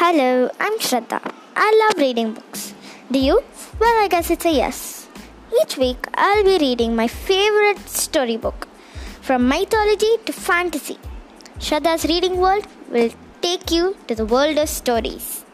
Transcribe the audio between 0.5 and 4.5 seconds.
I'm Shraddha. I love reading books. Do you? Well, I guess it's